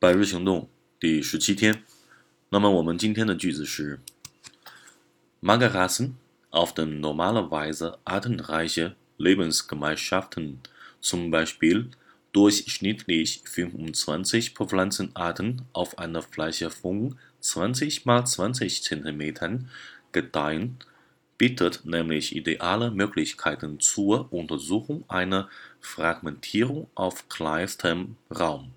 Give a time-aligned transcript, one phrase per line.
[0.00, 0.67] 百日行动
[0.99, 1.83] 第十七天。
[2.49, 3.99] 那么我们今天的句子是：
[5.41, 6.13] Manche Rassen
[6.49, 10.59] auf dem normalerweise artenreiche Lebensgemeinschaften,
[10.99, 11.91] zum Beispiel
[12.31, 19.69] durchschnittlich 25 Pflanzenarten auf einer Fläche von 20 mal 20 Zentimetern
[20.11, 20.77] gedeihen,
[21.37, 28.73] bietet nämlich ideale Möglichkeiten zur Untersuchung einer Fragmentierung auf kleinstem Raum。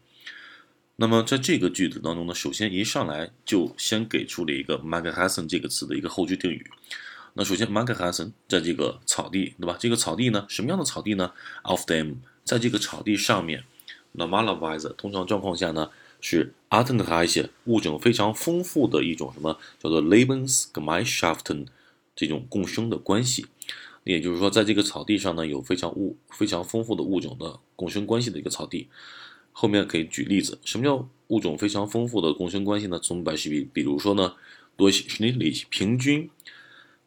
[0.96, 6.70] 那么在这个句子当中呢，首先一上来就先给出了一个 m a g h a s s e n 这个词的一个后句定语。
[7.32, 9.76] 那首先 m a g h a s s e n 在这个草地，对吧？
[9.78, 11.32] 这个草地呢，什么样的草地呢
[11.64, 13.64] ？Of them，在这个草地上面
[14.14, 15.90] ，normalerweise 通常状况下呢，
[16.20, 21.66] 是 artenreiche 物种非常丰富的一种什么叫做 Lebensgemeinschaften。
[22.16, 23.44] 这种共生的关系，
[24.04, 28.88] 也就是说，在这个草地上呢，有非常物非常丰富的物种的共生关系的一个草地。
[29.56, 32.98] 后面可以举例子，什么叫物种非常丰富的共生关系呢？
[32.98, 34.34] 从百事比，比如说呢，
[34.76, 36.28] 多西尼里平均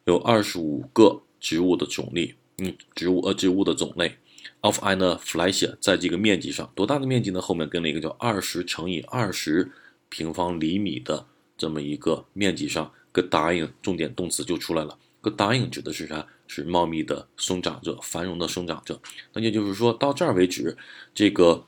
[0.06, 4.16] 有二十五个植物的种类，嗯，植物呃植物的种类
[4.62, 7.40] ，of an Fläche，在这个面积上，多大的面积呢？
[7.40, 9.70] 后面跟了一个叫二十乘以二十
[10.08, 11.26] 平方厘米的
[11.56, 12.90] 这么一个面积上。
[13.10, 14.96] 个答应重点动词就出来了。
[15.20, 16.24] 个答应指的是啥？
[16.46, 19.00] 是茂密的生长着，繁荣的生长着。
[19.32, 20.76] 那也就是说到这儿为止，
[21.14, 21.66] 这个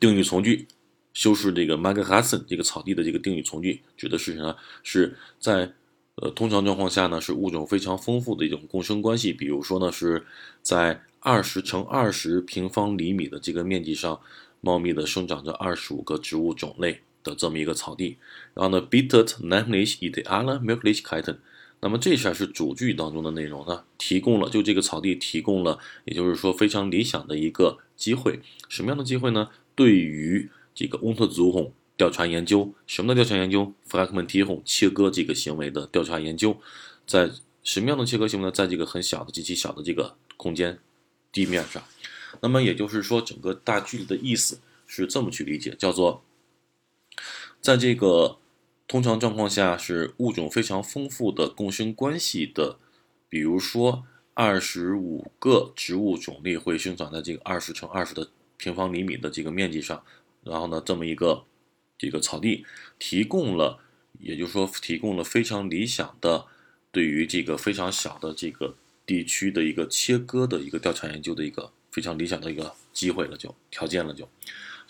[0.00, 0.66] 定语从句
[1.12, 4.56] 修饰这个 m a g a h a s n 这个草地的这个定语从句，指的是什么？
[4.82, 5.72] 是在
[6.16, 9.32] 呃通常状况下呢，是物种非常丰富的一种共生关系。
[9.32, 10.24] 比如说呢，是
[10.62, 14.20] 在二十乘二十平方厘米的这个面积上，
[14.60, 17.02] 茂密的生长着二十五个植物种类。
[17.22, 18.16] 的这么一个草地，
[18.54, 21.36] 然后呢，bietet nämlich ideale Möglichkeiten。
[21.80, 28.40] 那么这下是主句当中的内容呢，提供了就这个草地提供了，也就是说非常理想的一个机会。
[28.70, 29.50] 什么样的机会呢？
[29.74, 36.60] 对于这个 Untersuchung 调查研究，什么的调查研究？Fragmentierung 切割这个行为的调查研究，
[37.06, 37.30] 在
[37.62, 38.50] 什么样的切割行为呢？
[38.50, 40.78] 在这个很小的极其小的这个空间
[41.32, 41.82] 地面上。
[42.40, 46.22] 那么也就是说，整个大句子的意思是这么去理解，叫做。
[47.60, 48.38] 在这个
[48.88, 52.78] 通常状况下，是物种非常丰富的共生关系的，
[53.28, 60.04] 比如说二十五个植物种类会生长在这个二十乘二十的平方厘米的这个面积上，
[60.44, 61.44] 然后呢，这么一个
[61.98, 62.64] 这个草地
[62.98, 63.80] 提供了，
[64.20, 66.44] 也就是说提供了非常理想的
[66.92, 74.28] 对于这个非常小的这个地区的一个切割的一个调查研究的一个非常理想的一个机会了，就条件了就。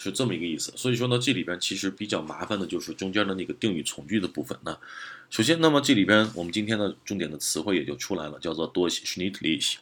[0.03, 4.79] 是这么一个意思，所以说呢，这里边其实比较麻烦的就是中间的那个定语从句的部分呢。
[5.29, 9.75] 首先，那么这里边我们今天的重点的词汇也就出来了，叫做 durchschnittlich。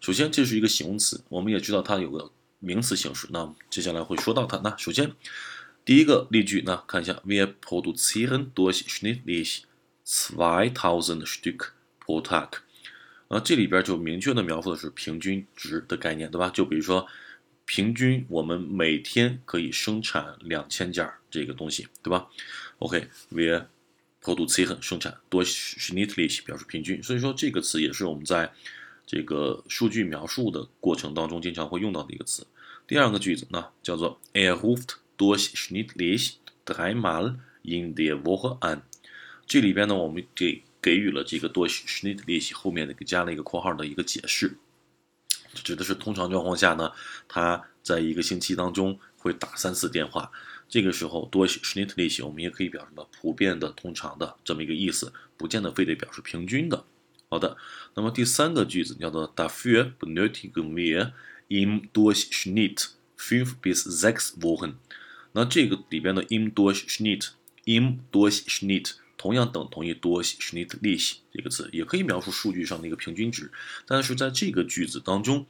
[0.00, 2.30] 首先，这是一个形容词，我们也知道它有个
[2.66, 4.58] 名词形式，那接下来会说到它。
[4.64, 5.12] 那首先，
[5.84, 9.60] 第一个例句呢，看一下，Wir produzieren durchschnittlich
[10.04, 11.68] 2000 Stück
[12.04, 12.48] pro Tag。
[13.28, 16.50] 啊，这里边就明确的描述的是平均值的概念，对吧？
[16.50, 17.06] 就比如说。
[17.68, 22.28] 平均我们每天可以生产两千件这个东西，对吧
[22.78, 23.66] ？OK，we
[24.22, 28.52] produce 生产多 schnitlich 表示平均，所以说这个词也是我们在
[29.04, 32.46] 这个数据描述的过程当中经常会用到的一个词。
[32.86, 38.82] 第二个句子呢叫做 Er ruft durch schnitlich dreimal in der Woche an。
[39.46, 44.56] 这里边呢我们给给予了这个 durch schnitlich 后面的给加了一个括号的一个解释。
[45.54, 46.92] 指的是通常状况下呢，
[47.26, 50.30] 他在一个星期当中会打三次电话。
[50.68, 56.84] 这个时候多 schnitlich 我们也可以表示呢普遍的、通常的这么一个意思，不见得非得表示平均的。
[57.28, 57.56] 好的，
[57.94, 61.12] 那么第三个句子叫做 Dafür benötigen wir
[61.48, 64.74] im Durchschnitt fünf bis sechs Wochen。
[65.32, 68.94] 那这个里边的 im Durchschnitt，im Durchschnitt。
[69.18, 73.50] 同样等同于多 schnitlich 这个词，也可以描述数据上的一个平均值。
[73.86, 75.46] 但是在这个句子当中，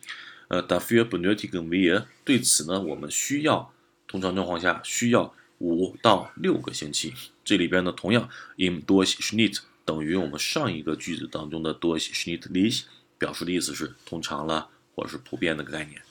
[0.46, 3.74] 呃，dafür benötigen wir 对此呢，我们需要
[4.06, 7.12] 通常状况下需要五到六个星期。
[7.44, 12.84] 这里边呢，同样 im Durchschnitt 等于我们上一个句子当中的 durchschnittlich，
[13.18, 16.02] 表示的意思是通常了或者是普遍的概念。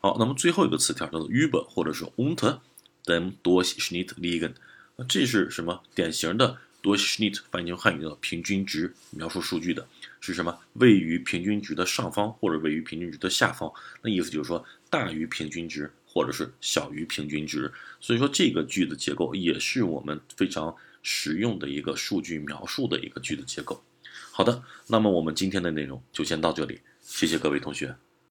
[0.00, 2.58] 好，那么最后一个词条叫做 über 或者是 unter
[3.04, 4.54] dem Durchschnitt liegen，
[4.96, 6.58] 那这是什么典型的？
[6.82, 9.86] 多 schnit 翻译成汉语叫平均值，描述数据的
[10.18, 10.58] 是什么？
[10.72, 13.70] 位于平均值的上方或者位于平均值的下方，
[14.00, 17.70] 那意思就是说大于平均值或者是小于平均值。
[18.00, 23.84] 所以说这个句子结构也是我们非常实用的一个数据描述的一个句子结构。
[24.32, 27.94] 好的，那么我们今天的内容就先到这里，谢谢各位同学。